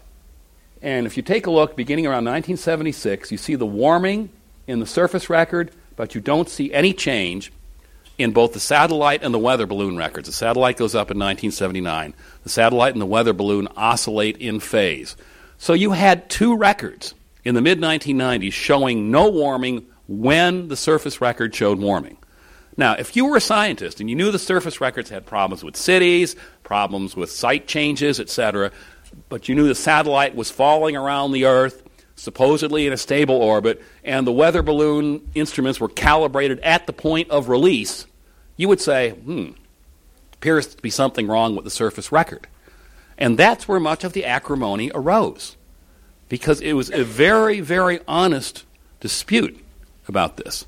[0.82, 4.30] and if you take a look, beginning around 1976, you see the warming
[4.68, 7.52] in the surface record, but you don't see any change
[8.18, 10.28] in both the satellite and the weather balloon records.
[10.28, 12.14] The satellite goes up in 1979.
[12.44, 15.16] The satellite and the weather balloon oscillate in phase.
[15.58, 21.22] So you had two records in the mid 1990s showing no warming when the surface
[21.22, 22.18] record showed warming.
[22.80, 25.76] Now, if you were a scientist and you knew the surface records had problems with
[25.76, 28.72] cities, problems with site changes, etc.,
[29.28, 31.84] but you knew the satellite was falling around the Earth,
[32.16, 37.30] supposedly in a stable orbit, and the weather balloon instruments were calibrated at the point
[37.30, 38.08] of release,
[38.56, 39.50] you would say, hmm,
[40.36, 42.48] appears to be something wrong with the surface record.
[43.18, 45.58] And that's where much of the acrimony arose,
[46.30, 48.64] because it was a very, very honest
[49.02, 49.62] dispute
[50.08, 50.66] about this.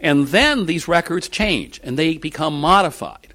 [0.00, 3.34] And then these records change and they become modified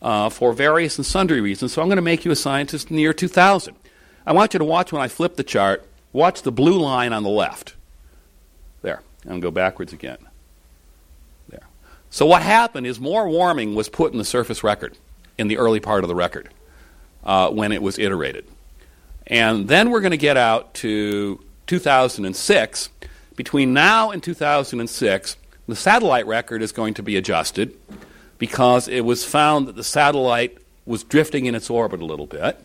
[0.00, 1.72] uh, for various and sundry reasons.
[1.72, 3.76] So I'm going to make you a scientist in the year 2000.
[4.26, 7.22] I want you to watch when I flip the chart, watch the blue line on
[7.22, 7.74] the left.
[8.82, 9.02] There.
[9.24, 10.18] And go backwards again.
[11.48, 11.66] There.
[12.10, 14.98] So what happened is more warming was put in the surface record
[15.38, 16.48] in the early part of the record
[17.24, 18.44] uh, when it was iterated.
[19.26, 22.88] And then we're going to get out to 2006.
[23.34, 25.36] Between now and 2006,
[25.68, 27.76] the satellite record is going to be adjusted
[28.38, 32.58] because it was found that the satellite was drifting in its orbit a little bit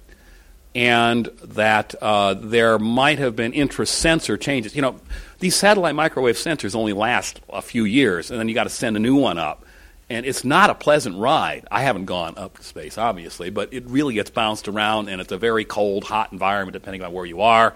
[0.77, 4.75] and that uh, there might have been intra-sensor changes.
[4.75, 4.99] You know,
[5.39, 8.95] these satellite microwave sensors only last a few years, and then you got to send
[8.95, 9.65] a new one up.
[10.07, 11.67] And it's not a pleasant ride.
[11.71, 15.31] I haven't gone up to space, obviously, but it really gets bounced around, and it's
[15.31, 17.73] a very cold, hot environment depending on where you are.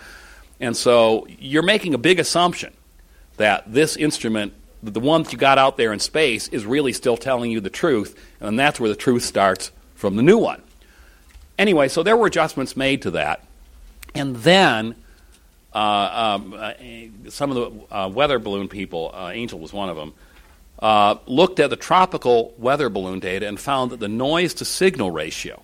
[0.60, 2.72] And so you're making a big assumption
[3.38, 4.54] that this instrument,
[4.84, 7.70] the one that you got out there in space, is really still telling you the
[7.70, 10.62] truth, and that's where the truth starts from the new one.
[11.58, 13.46] Anyway, so there were adjustments made to that.
[14.16, 14.96] And then
[15.74, 16.74] uh, um, uh,
[17.30, 17.56] some of
[17.90, 20.14] the uh, weather balloon people, uh, Angell was one of them,
[20.80, 25.12] uh, looked at the tropical weather balloon data and found that the noise to signal
[25.12, 25.62] ratio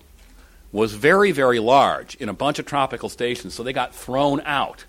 [0.70, 4.84] was very, very large in a bunch of tropical stations, so they got thrown out.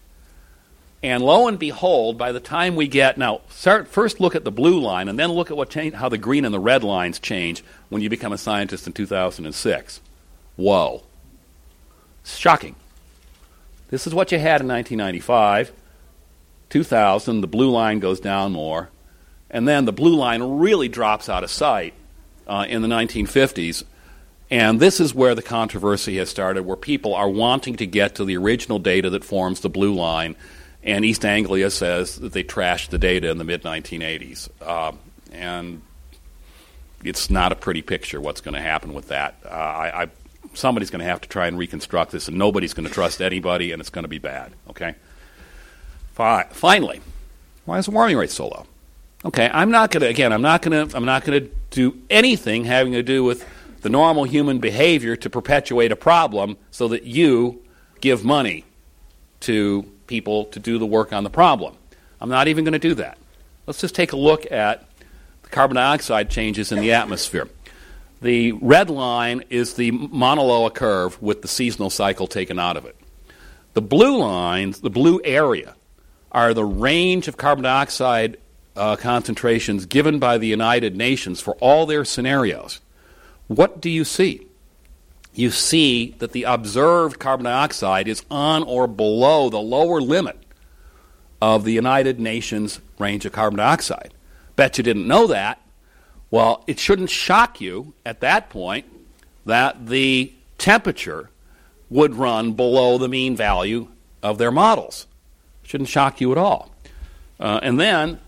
[1.02, 4.52] And lo and behold, by the time we get now, start, first look at the
[4.52, 7.20] blue line, and then look at what change, how the green and the red lines
[7.20, 10.02] change when you become a scientist in 2006.
[10.58, 11.04] Whoa.
[12.26, 12.76] Shocking.
[13.90, 15.72] This is what you had in 1995.
[16.70, 18.90] 2000, the blue line goes down more.
[19.50, 21.94] And then the blue line really drops out of sight
[22.46, 23.84] uh, in the 1950s.
[24.52, 28.26] And this is where the controversy has started, where people are wanting to get to
[28.26, 30.36] the original data that forms the blue line.
[30.84, 34.50] And East Anglia says that they trashed the data in the mid 1980s.
[34.62, 34.94] Uh,
[35.32, 35.82] and
[37.04, 39.36] it's not a pretty picture what's going to happen with that.
[39.46, 40.08] Uh, I, I
[40.54, 43.72] somebody's going to have to try and reconstruct this, and nobody's going to trust anybody,
[43.72, 44.52] and it's going to be bad.
[44.70, 44.96] Okay.
[46.13, 47.00] Finally,
[47.65, 48.65] why is the warming rate so low?
[49.24, 50.34] Okay, I'm not going to again.
[50.34, 50.96] I'm not going to.
[50.96, 53.46] I'm not going to do anything having to do with
[53.82, 57.62] the normal human behavior to perpetuate a problem, so that you
[58.02, 58.65] give money
[59.42, 61.76] to people to do the work on the problem.
[62.19, 63.17] I'm not even going to do that.
[63.65, 64.86] Let's just take a look at
[65.43, 67.48] the carbon dioxide changes in the atmosphere.
[68.22, 72.86] The red line is the Mauna Loa curve with the seasonal cycle taken out of
[72.86, 72.98] it.
[73.76, 75.76] The blue lines, the blue area,
[76.32, 78.38] are the range of carbon dioxide
[78.76, 82.80] uh, concentrations given by the United Nations for all their scenarios,
[83.48, 84.48] what do you see?
[85.39, 90.38] You see that the observed carbon dioxide is on or below the lower limit
[91.41, 94.13] of the United Nations range of carbon dioxide.
[94.58, 95.62] Bet you didn't know that.
[96.30, 98.86] Well, it shouldn't shock you at that point
[99.45, 101.30] that the temperature
[101.89, 103.88] would run below the mean value
[104.21, 105.08] of their models.
[105.63, 106.69] Shouldn't shock you at all.
[107.39, 108.19] Uh, and then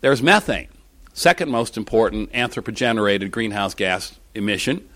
[0.00, 0.68] there's methane,
[1.12, 4.88] second most important anthropogenerated greenhouse gas emission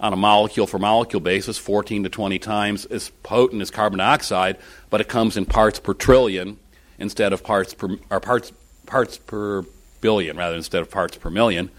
[0.00, 4.56] on a molecule for molecule basis, 14 to 20 times as potent as carbon dioxide,
[4.88, 6.58] but it comes in parts per trillion
[6.98, 8.52] instead of parts per or parts
[8.86, 9.64] parts per
[10.00, 11.70] billion rather instead of parts per million.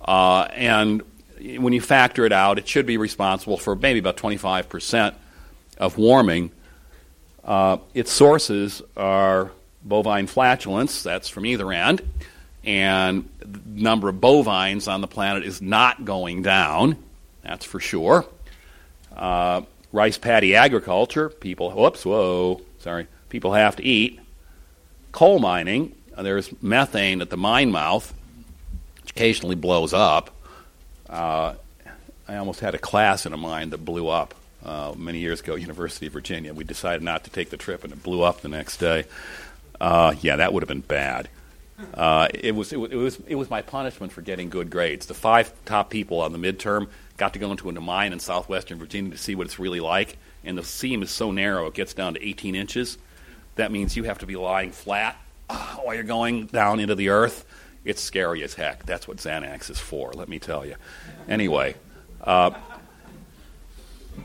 [0.00, 1.02] Uh, and
[1.58, 5.14] when you factor it out, it should be responsible for maybe about 25%
[5.78, 6.50] of warming.
[7.42, 9.50] Uh, its sources are
[9.84, 12.00] bovine flatulence, that's from either end,
[12.64, 16.96] and the number of bovines on the planet is not going down,
[17.44, 18.26] that's for sure.
[19.14, 24.20] Uh, rice paddy agriculture, people, whoops, whoa, sorry, people have to eat.
[25.12, 28.12] Coal mining, uh, there's methane at the mine mouth,
[29.02, 30.30] which occasionally blows up.
[31.08, 31.54] Uh,
[32.26, 35.54] I almost had a class in a mine that blew up uh, many years ago,
[35.54, 36.54] University of Virginia.
[36.54, 39.04] We decided not to take the trip, and it blew up the next day.
[39.80, 41.28] Uh, yeah, that would have been bad.
[41.92, 45.06] Uh, it was it, was it was my punishment for getting good grades.
[45.06, 48.78] The five top people on the midterm got to go into a mine in southwestern
[48.78, 51.94] Virginia to see what it's really like, and the seam is so narrow it gets
[51.94, 52.98] down to 18 inches.
[53.56, 57.44] That means you have to be lying flat while you're going down into the earth.
[57.84, 58.86] It's scary as heck.
[58.86, 60.76] That's what Xanax is for, let me tell you.
[61.28, 61.76] Anyway,
[62.22, 62.52] uh,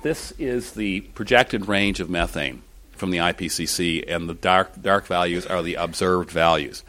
[0.01, 5.45] this is the projected range of methane from the IPCC, and the dark, dark values
[5.45, 6.83] are the observed values.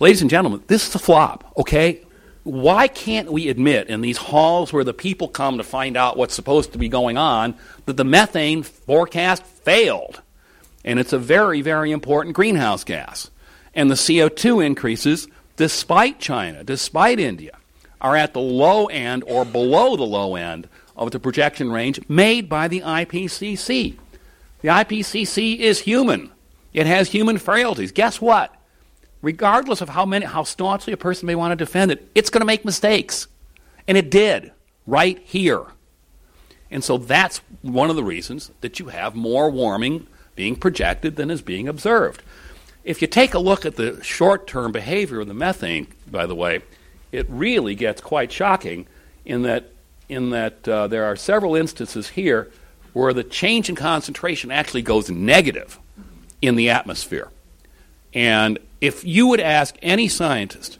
[0.00, 2.00] Ladies and gentlemen, this is a flop, okay?
[2.44, 6.34] Why can't we admit in these halls where the people come to find out what's
[6.34, 7.54] supposed to be going on
[7.86, 10.20] that the methane forecast failed?
[10.84, 13.30] And it's a very, very important greenhouse gas.
[13.74, 17.56] And the CO2 increases despite China, despite India,
[18.00, 22.48] are at the low end or below the low end of the projection range made
[22.48, 23.96] by the IPCC.
[24.62, 26.30] The IPCC is human.
[26.72, 27.92] It has human frailties.
[27.92, 28.52] Guess what?
[29.22, 32.40] Regardless of how many how staunchly a person may want to defend it, it's going
[32.40, 33.28] to make mistakes.
[33.88, 34.52] And it did
[34.86, 35.64] right here.
[36.70, 41.30] And so that's one of the reasons that you have more warming being projected than
[41.30, 42.22] is being observed.
[42.82, 46.34] If you take a look at the short term behavior of the methane, by the
[46.34, 46.62] way,
[47.12, 48.86] it really gets quite shocking
[49.24, 49.70] in that,
[50.08, 52.50] in that uh, there are several instances here
[52.92, 55.78] where the change in concentration actually goes negative
[56.40, 57.28] in the atmosphere.
[58.14, 60.78] And if you would ask any scientist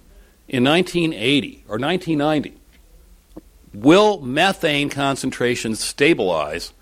[0.48, 2.52] in 1980 or 1990,
[3.72, 6.72] will methane concentrations stabilize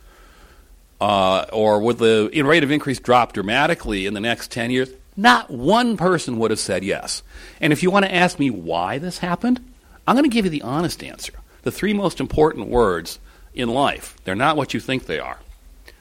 [0.98, 4.88] uh, or would the rate of increase drop dramatically in the next 10 years?
[5.14, 7.22] Not one person would have said yes.
[7.61, 9.61] And if you want to ask me why this happened,
[10.09, 11.35] I'm going to give you the honest answer.
[11.62, 13.18] The three most important words
[13.52, 15.38] in life, they're not what you think they are.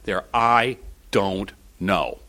[0.03, 0.77] They're I
[1.11, 2.19] don't know.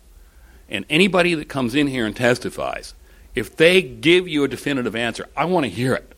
[0.70, 2.94] And anybody that comes in here and testifies,
[3.34, 6.12] if they give you a definitive answer, I want to hear it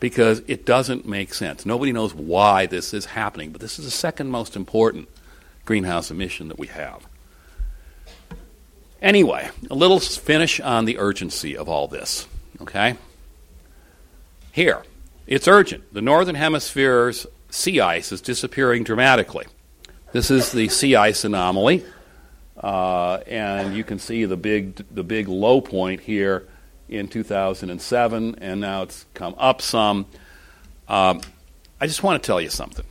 [0.00, 1.64] because it doesn't make sense.
[1.64, 5.08] Nobody knows why this is happening, but this is the second most important
[5.64, 7.06] greenhouse emission that we have.
[9.00, 12.26] Anyway, a little finish on the urgency of all this.
[12.62, 12.96] Okay?
[14.52, 14.82] Here,
[15.26, 15.92] it's urgent.
[15.92, 19.46] The Northern Hemisphere's sea ice is disappearing dramatically.
[20.12, 21.84] This is the sea ice anomaly,
[22.64, 26.48] uh, and you can see the big, the big low point here
[26.88, 30.06] in 2007, and now it's come up some.
[30.88, 31.20] Um,
[31.78, 32.86] I just want to tell you something.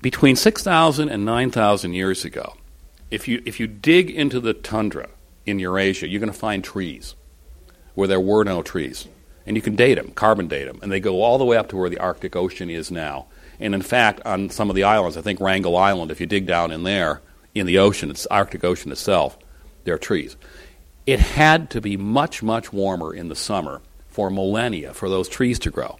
[0.00, 2.56] Between 6,000 and 9,000 years ago,
[3.10, 5.10] if you, if you dig into the tundra
[5.44, 7.14] in Eurasia, you're going to find trees
[7.94, 9.06] where there were no trees.
[9.44, 11.68] And you can date them, carbon date them, and they go all the way up
[11.70, 13.26] to where the Arctic Ocean is now.
[13.60, 16.46] And in fact, on some of the islands, I think Wrangel Island, if you dig
[16.46, 17.20] down in there,
[17.54, 19.36] in the ocean, it's Arctic Ocean itself,
[19.84, 20.36] there are trees.
[21.06, 25.58] It had to be much, much warmer in the summer for millennia for those trees
[25.60, 25.98] to grow.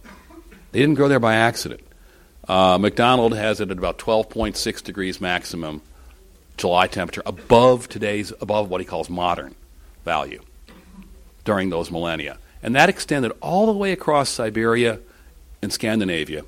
[0.72, 1.80] They didn't grow there by accident.
[2.46, 5.82] Uh, MacDonald has it at about 12.6 degrees maximum
[6.56, 9.54] July temperature above today's, above what he calls modern
[10.04, 10.42] value
[11.44, 12.38] during those millennia.
[12.62, 15.00] And that extended all the way across Siberia
[15.62, 16.44] and Scandinavia.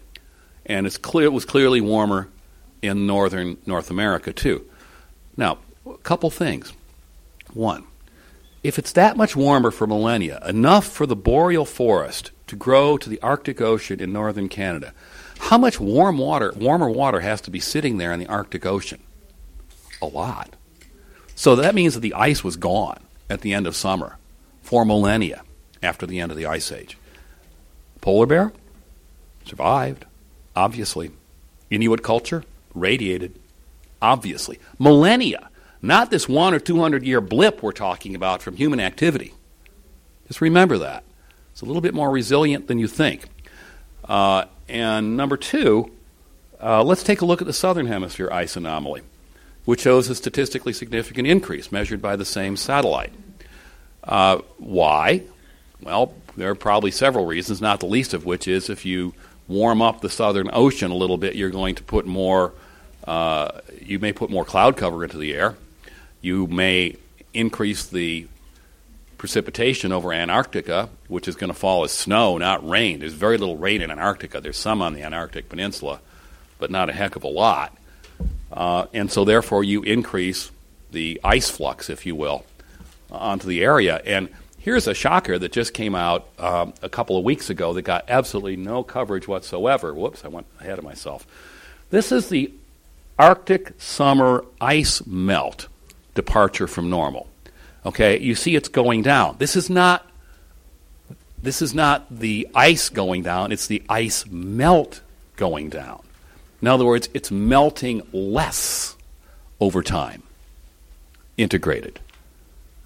[0.71, 2.29] And it's clear, it was clearly warmer
[2.81, 4.65] in northern North America, too.
[5.37, 6.73] Now, a couple things.
[7.53, 7.87] One,
[8.63, 13.11] if it's that much warmer for millennia, enough for the boreal forest to grow to
[13.11, 14.95] the Arctic Ocean in northern Canada,
[15.41, 19.03] how much warm water, warmer water has to be sitting there in the Arctic Ocean?
[20.01, 20.55] A lot.
[21.35, 24.19] So that means that the ice was gone at the end of summer
[24.63, 25.43] for millennia
[25.83, 26.97] after the end of the ice age.
[28.01, 28.53] Polar bear
[29.45, 30.05] survived,
[30.61, 31.11] obviously.
[31.71, 32.45] Inuit culture
[32.75, 33.39] radiated,
[34.03, 34.59] obviously.
[34.79, 35.49] Millennia,
[35.81, 39.33] not this one or two hundred year blip we're talking about from human activity.
[40.29, 41.03] Just remember that.
[41.53, 43.25] It's a little bit more resilient than you think.
[44.05, 45.91] Uh, and number two,
[46.63, 49.03] uh, let's take a look at the southern hemisphere ice anomaly,
[49.65, 53.13] which shows a statistically significant increase measured by the same satellite.
[54.05, 55.23] Uh, why?
[55.81, 59.15] Well, there are probably several reasons, not the least of which is if you
[59.51, 62.53] warm up the southern ocean a little bit, you're going to put more,
[63.07, 63.51] uh,
[63.83, 65.57] you may put more cloud cover into the air.
[66.23, 66.97] You may
[67.35, 68.29] increase the
[69.19, 73.01] precipitation over Antarctica, which is going to fall as snow, not rain.
[73.01, 74.41] There's very little rain in Antarctica.
[74.41, 76.01] There's some on the Antarctic Peninsula,
[76.59, 77.77] but not a heck of a lot.
[78.53, 80.51] Uh, and so, therefore, you increase
[80.91, 82.45] the ice flux, if you will,
[83.11, 84.01] onto the area.
[84.05, 84.29] And
[84.61, 88.05] here's a shocker that just came out um, a couple of weeks ago that got
[88.09, 89.93] absolutely no coverage whatsoever.
[89.93, 91.27] Whoops, I went ahead of myself.
[91.91, 92.53] This is the
[93.19, 95.67] Arctic summer ice melt
[96.15, 97.29] departure from normal.
[97.85, 99.37] Okay, you see it's going down.
[99.39, 100.07] This is not
[101.43, 105.01] this is not the ice going down, it's the ice melt
[105.37, 106.03] going down.
[106.61, 108.95] In other words, it's melting less
[109.59, 110.23] over time.
[111.39, 111.99] Integrated.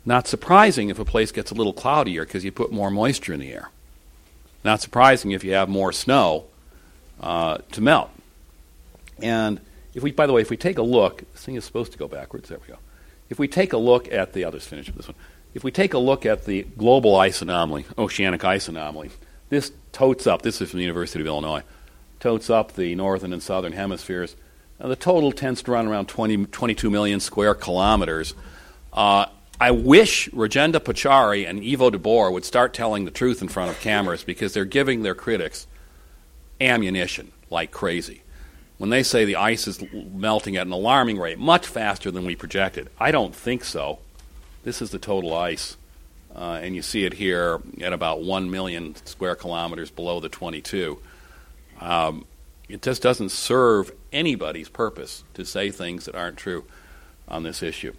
[0.06, 3.40] Not surprising if a place gets a little cloudier because you put more moisture in
[3.40, 3.70] the air.
[4.64, 6.44] Not surprising if you have more snow
[7.20, 8.10] uh, to melt.
[9.22, 9.60] And
[9.94, 11.98] if we, by the way, if we take a look, this thing is supposed to
[11.98, 12.48] go backwards.
[12.48, 12.78] There we go.
[13.30, 15.16] If we take a look at the others, finish with this one.
[15.54, 19.10] If we take a look at the global ice anomaly, oceanic ice anomaly,
[19.48, 20.42] this totes up.
[20.42, 21.62] This is from the University of Illinois.
[22.18, 24.34] Totes up the northern and southern hemispheres.
[24.78, 28.34] And the total tends to run around 20, 22 million square kilometers.
[28.92, 29.26] Uh,
[29.60, 33.70] I wish Rajendra Pachauri and Yvo de Boer would start telling the truth in front
[33.70, 35.66] of cameras because they're giving their critics
[36.60, 38.24] ammunition like crazy
[38.78, 42.34] when they say the ice is melting at an alarming rate, much faster than we
[42.34, 42.88] projected.
[42.98, 43.98] I don't think so.
[44.64, 45.76] This is the total ice,
[46.34, 50.98] uh, and you see it here at about 1 million square kilometers below the 22.
[51.80, 52.26] Um,
[52.68, 56.64] it just doesn't serve anybody's purpose to say things that aren't true
[57.28, 57.94] on this issue.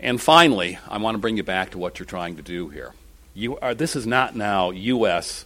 [0.00, 2.94] And finally, I want to bring you back to what you're trying to do here.
[3.34, 5.44] You are, this is not now U.S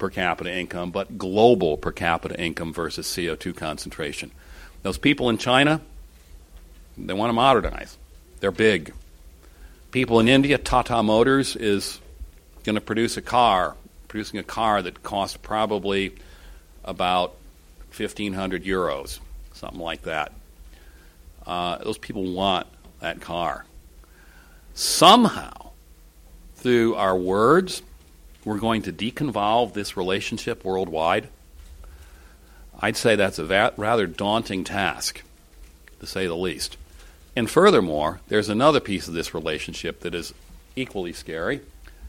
[0.00, 4.32] per capita income, but global per capita income versus CO2 concentration.
[4.82, 5.80] Those people in China,
[6.98, 7.96] they want to modernize.
[8.40, 8.92] They're big.
[9.92, 12.00] People in India, Tata Motors is
[12.64, 13.76] going to produce a car,
[14.08, 16.14] producing a car that costs probably
[16.82, 17.34] about
[17.96, 19.20] 1,500 euros,
[19.52, 20.32] something like that.
[21.46, 22.66] Uh, those people want
[23.00, 23.64] that car.
[24.74, 25.70] Somehow,
[26.56, 27.82] through our words,
[28.44, 31.28] we're going to deconvolve this relationship worldwide,
[32.80, 35.22] I'd say that's a va- rather daunting task,
[36.00, 36.76] to say the least.
[37.36, 40.32] And furthermore, there's another piece of this relationship that is
[40.76, 41.60] equally scary.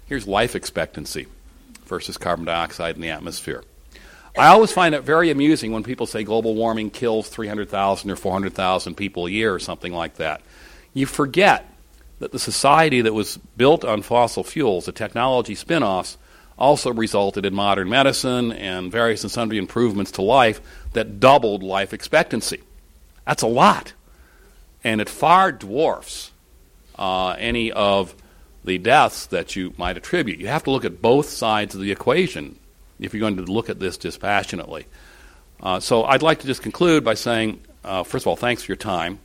[0.07, 1.27] Here's life expectancy
[1.85, 3.63] versus carbon dioxide in the atmosphere.
[4.37, 8.95] I always find it very amusing when people say global warming kills 300,000 or 400,000
[8.95, 10.41] people a year or something like that.
[10.93, 11.70] You forget
[12.21, 16.17] that the society that was built on fossil fuels, the technology spin offs,
[16.57, 20.61] also resulted in modern medicine and various and sundry improvements to life
[20.93, 22.61] that doubled life expectancy.
[23.25, 23.93] That's a lot.
[24.83, 26.31] And it far dwarfs
[26.99, 28.13] uh, any of
[28.63, 30.39] the deaths that you might attribute.
[30.39, 32.59] You have to look at both sides of the equation
[32.99, 34.85] if you're going to look at this dispassionately.
[35.59, 38.71] Uh, so I'd like to just conclude by saying, uh, first of all, thanks for
[38.71, 39.17] your time,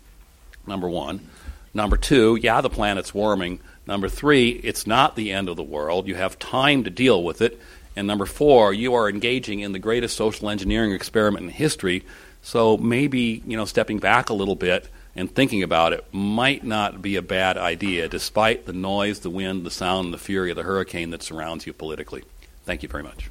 [0.67, 1.29] number one.
[1.77, 3.61] Number two, yeah, the planet's warming.
[3.87, 6.09] Number three, it's not the end of the world.
[6.09, 7.61] You have time to deal with it.
[7.95, 12.07] And number four, you are engaging in the greatest social engineering experiment in history.
[12.41, 17.03] So maybe, you know, stepping back a little bit and thinking about it might not
[17.03, 20.57] be a bad idea, despite the noise, the wind, the sound, and the fury of
[20.57, 22.25] the hurricane that surrounds you politically.
[22.65, 23.31] Thank you very much.